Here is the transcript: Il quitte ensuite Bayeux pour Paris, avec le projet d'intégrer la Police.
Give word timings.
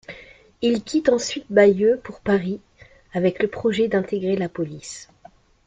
Il 0.63 0.83
quitte 0.83 1.09
ensuite 1.09 1.45
Bayeux 1.51 2.01
pour 2.03 2.21
Paris, 2.21 2.59
avec 3.13 3.39
le 3.39 3.47
projet 3.47 3.87
d'intégrer 3.87 4.35
la 4.35 4.49
Police. 4.49 5.09